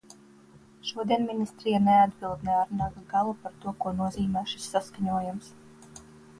Šodien 0.91 1.27
ministrija 1.31 1.81
neatbild 1.89 2.49
ne 2.49 2.57
ar 2.63 2.73
naga 2.81 3.05
galu 3.13 3.37
par 3.45 3.55
to, 3.61 3.77
ko 3.85 3.95
nozīmē 4.03 4.47
šis 4.55 4.69
saskaņojums. 4.75 5.55